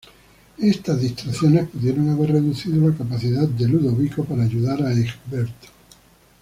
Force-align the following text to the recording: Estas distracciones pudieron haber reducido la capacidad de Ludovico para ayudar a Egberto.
Estas 0.57 0.99
distracciones 0.99 1.69
pudieron 1.69 2.09
haber 2.09 2.31
reducido 2.31 2.89
la 2.89 2.95
capacidad 2.97 3.47
de 3.47 3.67
Ludovico 3.67 4.25
para 4.25 4.45
ayudar 4.45 4.81
a 4.81 4.93
Egberto. 4.93 5.67